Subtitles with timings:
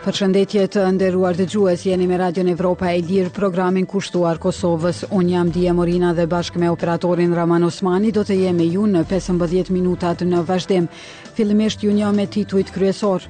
[0.00, 5.02] Përshëndetje të nderuar dëgjues, jeni me Radio Evropa e Lirë, programin kushtuar Kosovës.
[5.12, 9.02] Un jam Dje Morina dhe bashkë me operatorin Raman Osmani do të jemi ju në
[9.10, 10.86] 15 minutat në vazhdim.
[11.36, 13.28] Fillimisht ju një me tituit kryesor.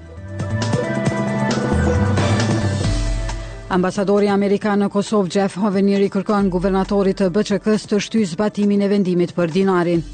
[3.74, 9.34] Ambasadori Amerikan në Kosovë, Jeff Hoveniri, kërkon guvernatorit të bëqëkës të shtyë zbatimin e vendimit
[9.34, 10.06] për dinarin.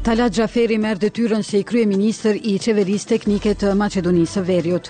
[0.00, 4.86] Talat Gjaferi merë dëtyrën se i krye minister i qeveris teknike të Macedonisë Verjut.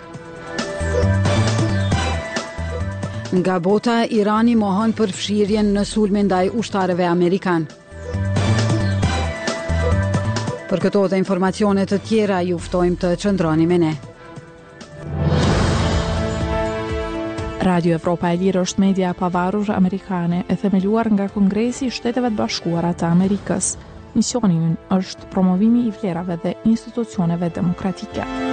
[3.34, 7.66] Nga bota, Irani mohon për fshirjen në sulme ndaj ushtareve Amerikanë.
[10.70, 13.92] Për këto dhe informacionet të tjera, juftojmë të qëndroni me ne.
[17.66, 22.94] Radio Evropa e Lirë është media pavarur amerikane e themeluar nga Kongresi Shteteve të Bashkuara
[22.94, 23.74] të Amerikës.
[24.14, 28.49] Misioni është promovimi i vlerave dhe institucioneve demokratike.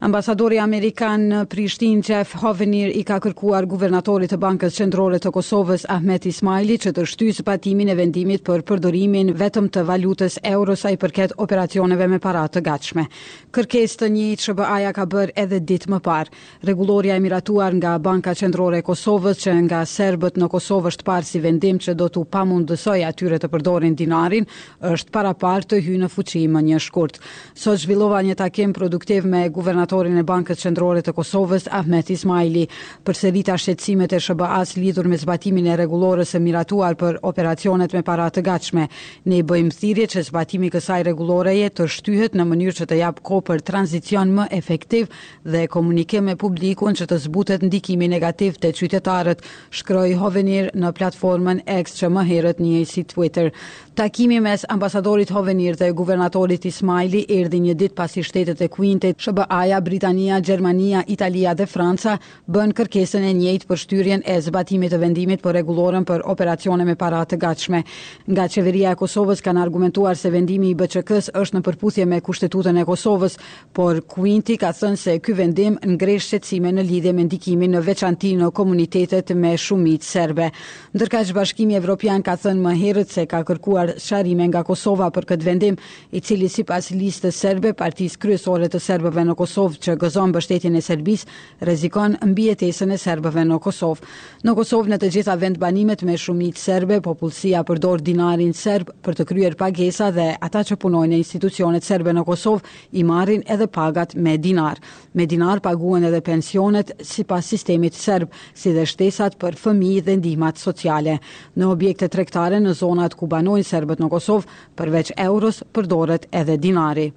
[0.00, 5.82] Ambasadori Amerikan në Prishtin, Jeff Hovenir, i ka kërkuar guvernatorit të Bankës Qendrore të Kosovës,
[5.92, 10.88] Ahmet Ismaili, që të shtyjë zbatimin e vendimit për përdorimin vetëm të valutës euro sa
[10.88, 13.04] i përket operacioneve me para të gatshme.
[13.52, 16.32] Kërkes të një që aja ka bërë edhe ditë më parë.
[16.70, 21.28] Regulloria e miratuar nga Banka Qendrore e Kosovës, që nga Serbët në Kosovë është parë
[21.34, 24.48] si vendim që do të pamundësoj atyre të përdorin dinarin,
[24.80, 27.20] është para parë të hy në fuqimë një shkurt.
[27.52, 29.44] Sot zhvillova një takim produktiv me
[29.90, 32.62] guvernatorin e Bankës Qendrore të Kosovës Ahmet Ismaili.
[33.04, 38.28] Përsërita shqetësimet e SBA-s lidhur me zbatimin e rregullores së miratuar për operacionet me para
[38.30, 38.84] të gatshme.
[39.26, 43.20] Ne bëjmë thirrje që zbatimi i kësaj rregulloreje të shtyhet në mënyrë që të jap
[43.26, 45.08] kohë për tranzicion më efektiv
[45.44, 51.64] dhe komunikim me publikun që të zbutet ndikimi negativ te qytetarët, shkroi Hovenir në platformën
[51.80, 53.50] X që më herët njihej si Twitter.
[53.98, 59.79] Takimi mes ambasadorit Hovenir dhe guvernatorit Ismaili erdhi një ditë pasi shtetet e Quintet SBA-ja
[59.80, 62.16] Britania, Gjermania, Italia dhe Franca
[62.50, 66.96] bën kërkesën e njëjtë për shtyrjen e zbatimit të vendimit për rregullorën për operacione me
[66.98, 67.82] para të gatshme.
[68.30, 72.80] Nga qeveria e Kosovës kanë argumentuar se vendimi i BÇK-s është në përputhje me kushtetutën
[72.82, 73.38] e Kosovës,
[73.76, 78.34] por Quinti ka thënë se ky vendim ngresh shqetësime në lidhje me ndikimin në veçantë
[78.42, 80.50] në komunitetet me shumicë serbe.
[80.94, 85.48] Ndërkaq Bashkimi Evropian ka thënë më herët se ka kërkuar sharrime nga Kosova për këtë
[85.48, 85.76] vendim,
[86.10, 90.76] i cili sipas listës serbe, partisë kryesore të serbëve në Kosovë Kosovë që gëzon mbështetjen
[90.76, 91.28] e Serbisë
[91.64, 94.02] rrezikon mbijetesën e serbëve në Kosovë.
[94.46, 99.18] Në Kosovë në të gjitha vend banimet me shumicë serbe, popullsia përdor dinarin serb për
[99.20, 103.66] të kryer pagesa dhe ata që punojnë në institucionet serbe në Kosovë i marrin edhe
[103.78, 104.78] pagat me dinar.
[105.14, 110.58] Me dinar paguhen edhe pensionet sipas sistemit serb, si dhe shtesat për fëmijë dhe ndihmat
[110.58, 111.18] sociale.
[111.56, 117.10] Në objekte tregtare në zonat ku banojnë serbët në Kosovë përveç euros përdoret edhe dinari.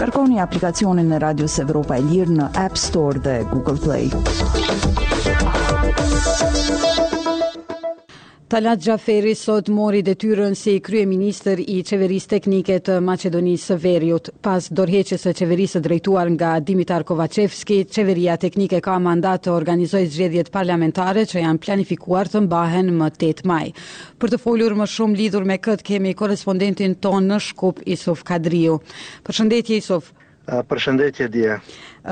[0.00, 4.99] Shkarkoni aplikacionin e Radios Evropa e Lirë në App Store dhe Google Play.
[8.50, 14.30] Talat Gjaferi sot mori detyrën si kryeminister i qeveris teknike të Macedonisë së Veriut.
[14.42, 20.50] Pas dorheqës e qeverisë drejtuar nga Dimitar Kovacevski, qeveria teknike ka mandat të organizoj zgjedhjet
[20.56, 23.62] parlamentare që janë planifikuar të mbahen më 8 maj.
[24.18, 28.80] Për të folur më shumë lidhur me këtë kemi korespondentin ton në Shkup, Isuf Kadriu.
[29.30, 30.10] Përshëndetje Isuf.
[30.50, 31.60] Përshëndetje Dje.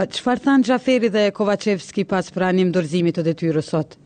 [0.07, 3.99] Qëfar thanë Gjaferi dhe Kovacevski pas pranim dorzimit të detyrës sot?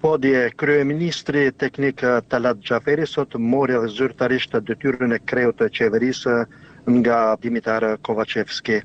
[0.00, 5.58] Podje, Kryeministri krye ministri teknik Talat Gjaferi sot mori dhe zyrtarisht të dëtyrën e kreut
[5.58, 6.36] të qeverisë
[7.00, 8.78] nga Dimitar Kovacevski.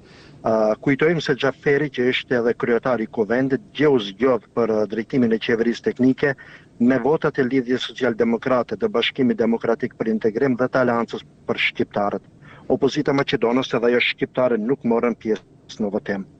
[0.88, 5.86] Kujtojmë se Gjaferi që është edhe kryetari kovendit gjë u zgjodhë për drejtimin e qeverisë
[5.92, 6.34] teknike
[6.90, 12.24] me votat e lidhje social-demokrate dhe bashkimi demokratik për integrim dhe talancës për shqiptarët.
[12.78, 16.33] Opozita Macedonës edhe jo shqiptarën nuk morën pjesë në votemë.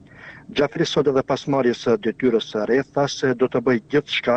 [0.52, 4.14] Gjafri sot edhe pas marjes së detyrës së re, tha se do të bëj gjithë
[4.18, 4.34] shka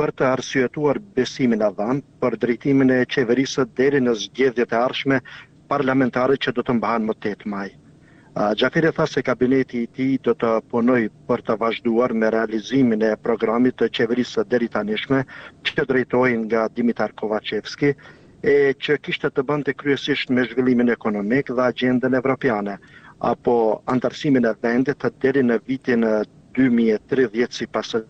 [0.00, 5.18] për të arsyetuar besimin avan për drejtimin e qeverisë deri në zgjedhjet e arshme
[5.72, 7.66] parlamentare që do të mbahan më 8 maj.
[8.62, 13.16] Gjafiri tha se kabineti i ti do të punoj për të vazhduar me realizimin e
[13.28, 15.24] programit të qeverisë së deri tanishme
[15.70, 17.90] që drejtojnë nga Dimitar Kovacevski,
[18.54, 22.78] e që kishte të bënd të kryesisht me zhvillimin ekonomik dhe agendën evropiane
[23.20, 26.06] apo antarësimin e vendit të deri në vitin
[26.56, 28.00] 2030 si pasë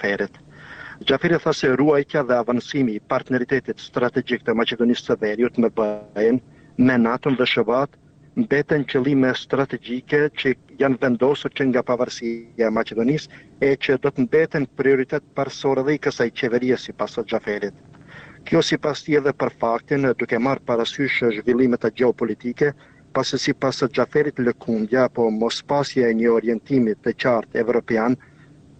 [0.00, 0.32] ferit.
[1.04, 6.40] Gjafiri tha se ruajtja dhe avansimi i partneritetit strategjik të Macedonisë të veriut me bëjen,
[6.88, 7.90] me natën dhe shëvat,
[8.36, 13.28] mbeten qëllime strategjike që janë vendosur që nga pavarësia Macedonisë
[13.60, 17.74] e që do të mbeten prioritet parsore dhe i kësaj qeveria si pasë gjaferit.
[18.48, 22.70] Kjo si pas tje dhe për faktin, duke marë parasysh zhvillimet të geopolitike,
[23.16, 28.16] pasë si pasë të gjaferit lëkundja, apo mos pasje e një orientimit të qartë evropian,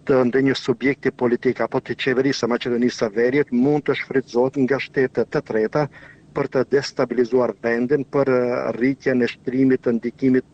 [0.07, 4.59] të ndë një subjekti politik apo të qeverisë e Macedonisë a verjet, mund të shfridzot
[4.63, 5.87] nga shtetë të treta
[6.37, 8.31] për të destabilizuar vendin për
[8.77, 10.45] rritje në shtrimit të ndikimit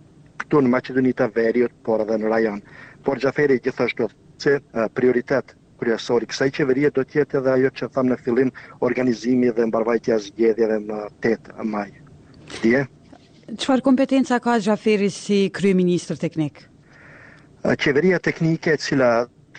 [0.44, 2.64] këtu në Macedonitë a verjet, por edhe në rajon.
[3.06, 4.08] Por gjaferit gjithashtu,
[4.44, 4.56] se
[4.96, 5.54] prioritet
[5.84, 8.54] kryesori kësaj qeverie do tjetë edhe ajo që thamë në fillim
[8.88, 11.04] organizimi dhe mbarvajtja zgjedhjeve në
[11.36, 11.90] 8 maj.
[12.64, 12.88] Yeah.
[13.44, 16.62] Qëfar kompetenca ka Gjaferi si Krye Ministrë Teknik?
[17.84, 19.10] Qeveria Teknike cila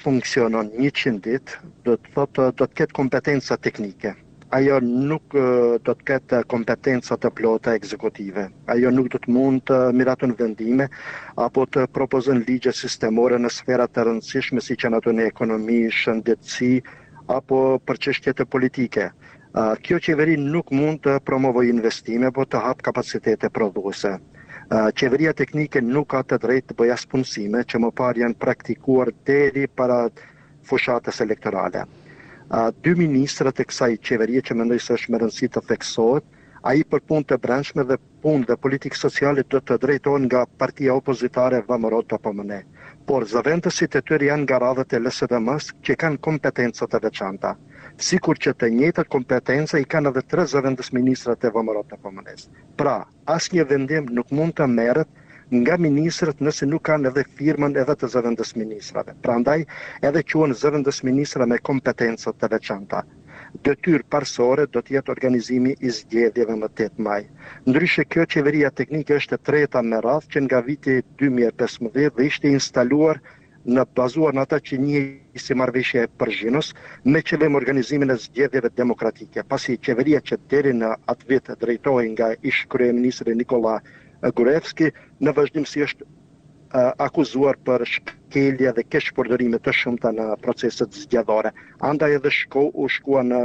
[0.01, 1.53] funksionon një qëndit,
[1.85, 4.15] do të thotë do të ketë kompetenca teknike.
[4.59, 5.45] Ajo nuk do
[5.93, 8.47] të ketë kompetenca të plota ekzekutive.
[8.77, 10.89] Ajo nuk do të mund të miratën vendime,
[11.49, 15.83] apo të propozën ligje sistemore në sferat të rëndësishme si që në të në ekonomi,
[16.01, 16.71] shëndetësi,
[17.41, 19.11] apo për qështjet e politike
[19.87, 24.17] kjo qeveri nuk mund të promovoj investime, po të hap kapacitete produse.
[24.99, 29.69] Qeveria teknike nuk ka të drejt të bëja spunësime që më parë janë praktikuar deri
[29.69, 30.01] para
[30.67, 31.85] fushatës elektorale.
[32.83, 36.27] Dy ministrat e kësaj qeverie që mendoj se është më rëndësi të theksohet,
[36.65, 40.43] a i për punë të brendshme dhe punë dhe politikë sociale të të drejtojnë nga
[40.65, 42.74] partia opozitare vë të pëmënet
[43.11, 47.51] por zëvendësit e tyre janë nga radhët e LSDM-s që kanë kompetencat e veçanta,
[48.09, 52.47] sikur që të njëtët kompetenca i kanë edhe tre zëvendës ministrat e vëmërot në pëmënes.
[52.81, 52.95] Pra,
[53.37, 55.21] asë një vendim nuk mund të merët
[55.63, 59.17] nga ministrat nëse nuk kanë edhe firmen edhe të zëvendës ministrave.
[59.27, 59.61] Pra ndaj,
[60.11, 63.05] edhe quen zëvendës ministra me kompetencat të veçanta
[63.69, 67.19] detyr parsore do të jetë organizimi i zgjedhjeve më 8 maj.
[67.71, 72.53] Ndryshe kjo qeveria teknike është e treta me radhë që nga viti 2015 dhe ishte
[72.59, 73.21] instaluar
[73.77, 75.03] në bazuar në ata që një
[75.47, 76.73] si marveshje e përgjinos
[77.15, 82.33] me qëllim organizimin e zgjedhjeve demokratike, pasi qeveria që deri në atë vitë drejtojnë nga
[82.53, 83.79] ishë kërëje ministri Nikola
[84.37, 84.93] Gurevski,
[85.27, 86.05] në vazhdim si është
[87.01, 91.51] akuzuar për shkelje dhe kesh përdërime të shumëta në proceset zgjadhore.
[91.91, 93.39] Anda edhe shko u shkua në,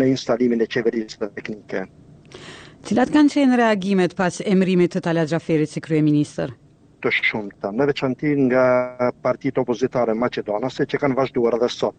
[0.00, 1.84] në instalimin e qeverisë teknike.
[2.88, 6.02] Cilat kanë qenë reagimet pas emrimit të tala Gjaferit si Krye
[7.04, 8.66] Të shumëta, në nga
[9.22, 11.96] partit opozitare Macedonase që kanë vazhduar edhe sot.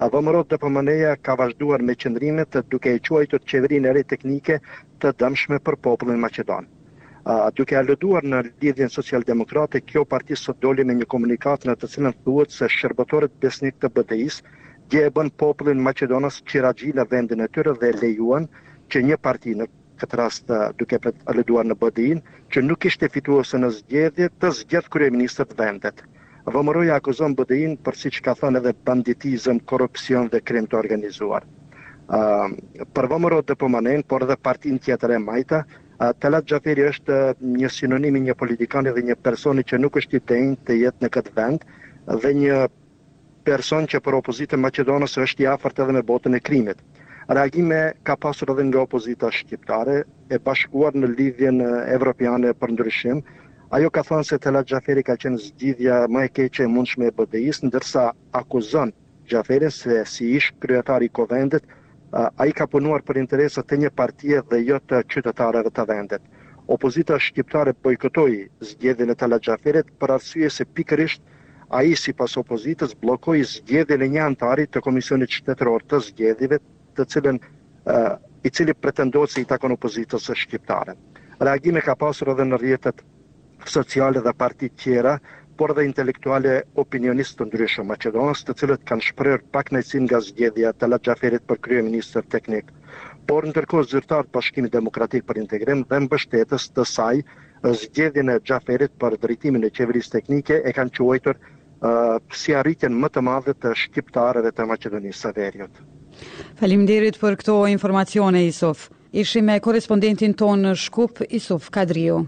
[0.00, 0.20] A dhe
[0.50, 4.58] dhe pëmëneja ka vazhduar me qëndrimet duke e quajtë të qeverin e rejtë teknike
[5.00, 6.68] të dëmshme për popullin Macedonë
[7.28, 11.90] a, duke aluduar në lidhjen social-demokrate, kjo parti sot doli me një komunikat në të
[11.94, 14.56] cilën thuhet se shërbëtorët besnik të bdi s
[14.90, 16.40] dje e bën popullin Maqedonas
[17.12, 18.48] vendin e tyre dhe lejuan
[18.90, 19.66] që një parti në
[20.00, 20.46] këtë rast
[20.80, 22.22] duke pret aluduar në BDI-n,
[22.52, 26.02] që nuk ishte fituese në zgjedhje të zgjedh kryeministët të vendet.
[26.46, 31.42] Vëmëroja akuzon BDI-n për si që ka thënë edhe banditizm, korupcion dhe krim të organizuar.
[32.96, 35.64] për vëmëro të pëmanen, po por dhe partin tjetër e majta,
[36.22, 37.30] Talat Gjafiri është eh,
[37.60, 41.08] një sinonimi një politikani dhe një personi që nuk është i denjë të jetë në
[41.16, 41.64] këtë vend
[42.24, 42.58] dhe një
[43.48, 46.78] person që për opozitën Macedonës është i afert edhe me botën e krimit.
[47.38, 49.96] Reagime ka pasur edhe nga opozita shqiptare
[50.32, 53.24] e bashkuar në lidhjen eh, evropiane për ndryshim.
[53.76, 57.16] Ajo ka thënë se Talat Gjafiri ka qenë zgjidhja më e keqe e mundshme e
[57.18, 58.10] bdi ndërsa
[58.44, 58.94] akuzon
[59.28, 61.66] Gjafiri se si ish kryetari i kovendit,
[62.12, 66.22] a i ka punuar për interesat e një partije dhe jo të qytetarëve të vendet.
[66.68, 71.20] Opozita shqiptare bojkotoi zgjedhjen e të Xhaferit për arsye se pikërisht
[71.68, 76.58] ai sipas opozitës bllokoi zgjedhjen e një antari të Komisionit Qytetëror të Zgjedhjeve,
[76.96, 77.40] të cilën
[78.44, 80.94] i cili pretendohet se i takon opozitës shqiptare.
[81.40, 83.04] Reagime ka pasur edhe në rrjetet
[83.66, 85.18] sociale dhe partit tjera
[85.58, 90.70] por dhe intelektuale opinionistë të ndryshëm Macedonës, të cilët kanë shprehur pak nëjësim nga zgjedhja
[90.78, 92.70] të Lat Xhaferit për kryeministër teknik.
[93.28, 97.20] Por ndërkohë zyrtar të Bashkimit Demokratik për Integrim dhe mbështetës të saj
[97.82, 103.10] zgjedhjen e Xhaferit për drejtimin e qeverisë teknike e kanë quajtur uh, si arritjen më
[103.18, 105.82] të madhe të shqiptarëve të Maqedonisë së Veriut.
[106.62, 108.86] Faleminderit për këto informacione Isof.
[109.24, 112.22] Ishi me korrespondentin ton në Shkup, Isuf Kadriu.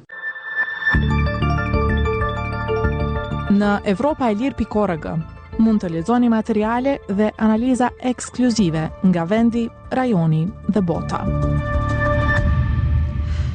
[3.61, 5.17] në Evropa e Lirë
[5.61, 11.21] Mund të lexoni materiale dhe analiza ekskluzive nga vendi, rajoni dhe bota.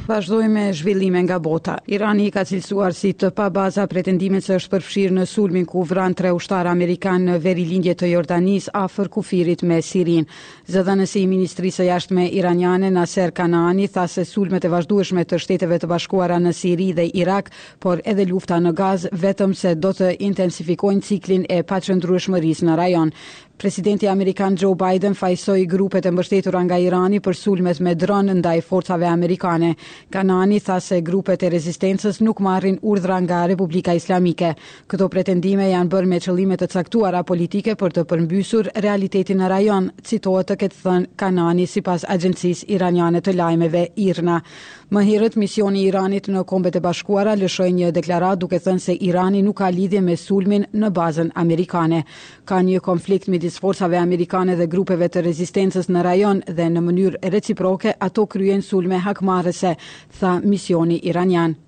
[0.06, 1.72] Vazhdojmë me zhvillime nga bota.
[1.90, 6.14] Irani ka cilësuar si të pa baza pretendimet se është përfshirë në sulmin ku vran
[6.14, 10.28] tre ushtarë amerikanë në veri lindje të Jordanis a fër kufirit me Sirin.
[10.70, 15.40] Zëdhënësi i ministrisë e jashtë me iraniane Nasser Kanani tha se sulmet e vazhdueshme të
[15.42, 17.50] shteteve të bashkuara në Siri dhe Irak,
[17.82, 23.10] por edhe lufta në gaz vetëm se do të intensifikojnë ciklin e pacëndrueshmëris në rajon.
[23.58, 28.58] Presidenti Amerikan Joe Biden fajsoj grupet e mbështetura nga Irani për sulmet me dronë ndaj
[28.68, 29.70] forcave Amerikane.
[30.12, 34.50] Kanani tha se grupet e rezistencës nuk marrin urdhra nga Republika Islamike.
[34.92, 39.88] Këto pretendime janë bërë me qëllimet të caktuara politike për të përmbysur realitetin në rajon,
[40.04, 44.42] citohet të këtë thënë Kanani si pas agjensis iranianet të lajmeve IRNA.
[44.90, 48.94] Më herët misioni i Iranit në Kombet e Bashkuara lëshoi një deklaratë duke thënë se
[49.08, 52.04] Irani nuk ka lidhje me sulmin në bazën amerikane.
[52.44, 57.32] Ka një konflikt me forcave amerikane dhe grupeve të rezistencës në rajon dhe në mënyrë
[57.34, 59.74] reciproke ato kryejnë sulme hakmarrëse,
[60.20, 61.58] tha misioni iranian.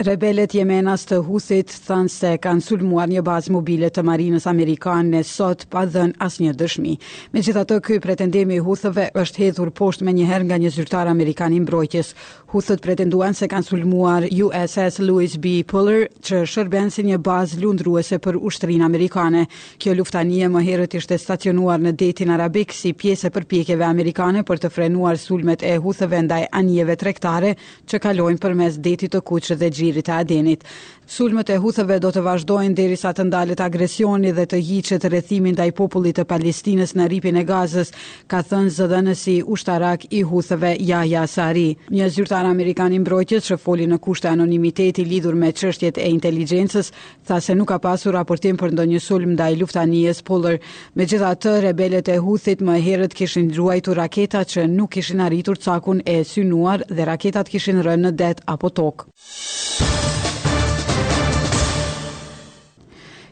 [0.00, 5.66] Rebelet jemenas të husit thënë se kanë sulmuar një bazë mobile të marines Amerikanë sot
[5.74, 6.94] pa dhën as një dëshmi.
[7.34, 11.66] Me gjitha të këj pretendemi huthëve është hedhur posht me njëher nga një zyrtar Amerikanin
[11.66, 12.14] mbrojtjes,
[12.50, 15.60] Huthët pretenduan se kanë sulmuar USS Louis B.
[15.70, 19.44] Puller që shërben si një bazë lundruese për ushtrinë Amerikane.
[19.78, 24.64] Kjo luftanije më herët ishte stacionuar në detin Arabik si pjese për pjekeve Amerikane për
[24.64, 27.52] të frenuar sulmet e huthëve ndaj anjeve trektare
[27.86, 30.66] që kalojnë për mes detit të kuqë dhe gjirit e adenit.
[31.10, 35.54] Sulmet e huthëve do të vazhdojnë deri sa të ndalet agresioni dhe të hiqet rethimin
[35.58, 37.90] dhe i popullit të Palestines në ripin e gazës,
[38.30, 41.68] ka thënë zëdënësi ushtarak i huthëve Jaja Sari.
[41.94, 46.06] Një zyrta Kryetar Amerikan i Mbrojtjes që foli në kushte anonimiteti lidhur me çështjet e
[46.08, 46.86] inteligjencës,
[47.28, 50.56] tha se nuk ka pasur raportim për ndonjë sulm ndaj luftanijes Polar.
[50.96, 56.16] Megjithatë, rebelët e Huthit më herët kishin ruajtur raketat që nuk kishin arritur cakun e
[56.32, 59.10] synuar dhe raketat kishin rënë në det apo tokë.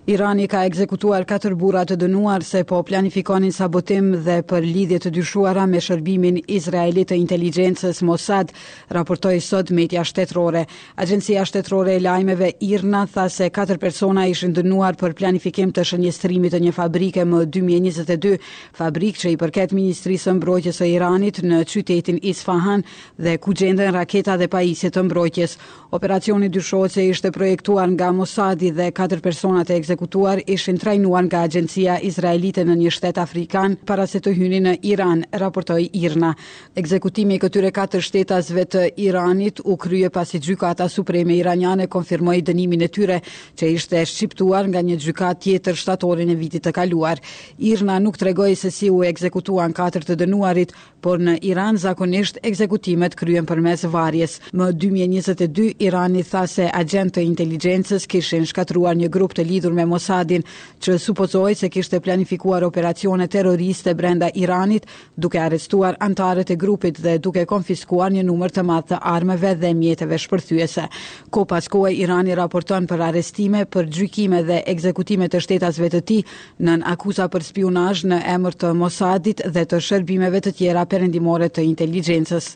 [0.09, 5.11] Irani ka ekzekutuar katër burra të dënuar se po planifikonin sabotim dhe për lidhje të
[5.13, 8.55] dyshuara me shërbimin izraelit të inteligjencës Mossad,
[8.97, 10.63] raportoi sot media shtetërore.
[11.05, 16.57] Agjencia shtetërore e lajmeve Irna tha se katër persona ishin dënuar për planifikim të shënjestrimit
[16.57, 18.41] të një fabrike më 2022,
[18.81, 22.87] fabrikë që i përket Ministrisë së Mbrojtjes së Iranit në qytetin Isfahan
[23.21, 25.59] dhe ku gjenden raketa dhe pajisje të mbrojtjes.
[25.99, 31.25] Operacioni dyshohet se ishte projektuar nga Mossadi dhe katër persona të ekzekutuar ekzekutuar ishin trajnuar
[31.27, 36.35] nga agjencia izraelite në një shtet afrikan para se të hynin në Iran, raportoi Irna.
[36.79, 42.85] Ekzekutimi i këtyre katër shtetasve të Iranit u krye pasi gjykata supreme iraniane konfirmoi dënimin
[42.87, 43.19] e tyre,
[43.59, 47.19] që ishte shqiptuar nga një gjykatë tjetër shtatorin e vitit të kaluar.
[47.59, 53.15] Irna nuk tregoi se si u ekzekutuan katër të dënuarit, por në Iran zakonisht ekzekutimet
[53.19, 54.39] kryhen përmes varjes.
[54.53, 59.85] Më 2022 Irani tha se agjentë të inteligjencës kishin shkatruar një grup të lidhur me
[59.89, 60.45] Mosadin,
[60.85, 67.17] që supozoi se kishte planifikuar operacione terroriste brenda Iranit, duke arrestuar antarët e grupit dhe
[67.25, 70.87] duke konfiskuar një numër të madh të armëve dhe mjeteve shpërthyese.
[71.35, 76.23] Ko pas kohë, Irani raporton për arrestime, për gjykime dhe ekzekutime të shtetasve të tij
[76.69, 81.65] nën akuza për spionazh në emër të Mosadit dhe të shërbimeve të tjera perendimore të
[81.73, 82.53] inteligjencës.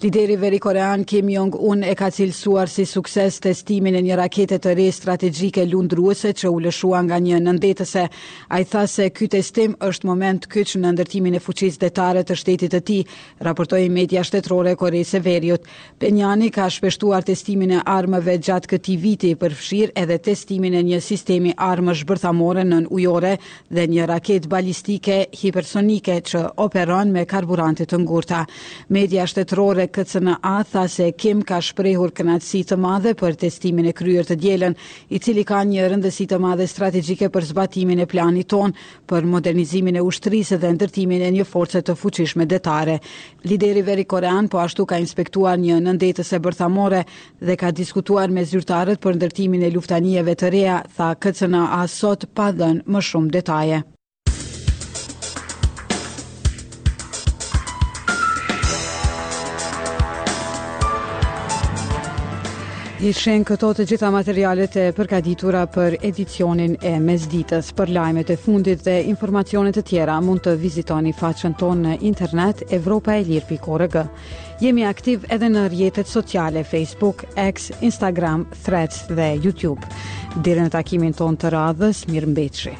[0.00, 4.70] Lideri veri korean Kim Jong-un e ka cilësuar si sukses testimin e një rakete të
[4.78, 8.04] re strategjike lundruese që u lëshua nga një nëndetëse.
[8.48, 12.36] A i tha se ky testim është moment kyç në ndërtimin e fuqis detare të
[12.40, 12.96] shtetit të ti,
[13.44, 15.66] raportoj media shtetrore Korese Veriut.
[16.00, 21.52] Penjani ka shpeshtuar testimin e armëve gjatë këti viti përfshir edhe testimin e një sistemi
[21.52, 23.34] armë shbërthamore në ujore
[23.68, 28.42] dhe një raket balistike hipersonike që operon me karburantit të ngurta.
[29.00, 34.26] Media shtetrore KCNA tha se Kim ka shprehur kënaqësi të madhe për testimin e kryer
[34.28, 34.74] të dielën,
[35.14, 38.72] i cili ka një rëndësi të madhe strategjike për zbatimin e planit ton
[39.12, 42.98] për modernizimin e ushtrisë dhe ndërtimin e një force të fuqishme detare.
[43.52, 47.02] Lideri veri korean po ashtu ka inspektuar një nëndetës e bërthamore
[47.50, 52.52] dhe ka diskutuar me zyrtarët për ndërtimin e luftanijeve të reja, tha KCNA sot pa
[52.62, 53.82] dhenë më shumë detaje.
[63.00, 67.70] Ishen këto të gjitha materialet e përkaditura për edicionin e mesditës.
[67.72, 72.60] Për lajmet e fundit dhe informacionet e tjera mund të vizitoni faqen ton në internet
[72.76, 73.96] evropaelir.org.
[74.60, 79.80] Jemi aktiv edhe në rjetet sociale Facebook, X, Instagram, Threads dhe YouTube.
[80.44, 82.76] Dire në takimin ton të radhës, mirë mbetëshi.